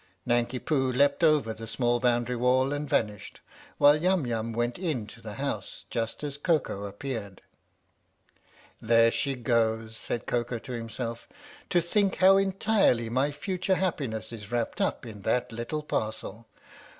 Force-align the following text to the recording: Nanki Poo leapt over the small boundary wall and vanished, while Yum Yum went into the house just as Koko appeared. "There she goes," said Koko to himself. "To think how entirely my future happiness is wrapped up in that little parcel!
Nanki 0.25 0.57
Poo 0.57 0.91
leapt 0.91 1.23
over 1.23 1.53
the 1.53 1.67
small 1.67 1.99
boundary 1.99 2.35
wall 2.35 2.73
and 2.73 2.89
vanished, 2.89 3.39
while 3.77 3.95
Yum 4.01 4.25
Yum 4.25 4.51
went 4.51 4.79
into 4.79 5.21
the 5.21 5.35
house 5.35 5.85
just 5.91 6.23
as 6.23 6.39
Koko 6.39 6.85
appeared. 6.85 7.39
"There 8.81 9.11
she 9.11 9.35
goes," 9.35 9.95
said 9.95 10.25
Koko 10.25 10.57
to 10.57 10.71
himself. 10.71 11.29
"To 11.69 11.79
think 11.79 12.15
how 12.15 12.37
entirely 12.37 13.11
my 13.11 13.31
future 13.31 13.75
happiness 13.75 14.33
is 14.33 14.51
wrapped 14.51 14.81
up 14.81 15.05
in 15.05 15.21
that 15.21 15.51
little 15.51 15.83
parcel! 15.83 16.47